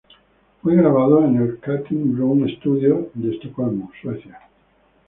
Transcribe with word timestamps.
Fue 0.63 0.75
grabado 0.75 1.23
en 1.23 1.37
el 1.39 1.59
Cutting 1.59 2.17
Room 2.17 2.49
Studios 2.57 3.09
de 3.13 3.35
Estocolmo, 3.35 3.91
Suecia. 4.01 4.39